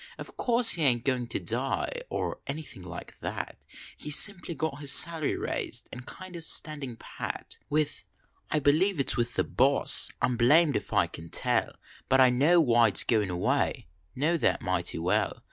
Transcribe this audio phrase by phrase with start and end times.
[0.17, 3.67] O course he ain t goin to die or anything like that,
[4.01, 8.05] lie s simply got his sal ry raised and kind o "standiif pat" With
[8.49, 11.75] I believe it s with the boss; I m blamed if I can tell;
[12.09, 15.39] Hut I know Weid s goin away know that mighty well.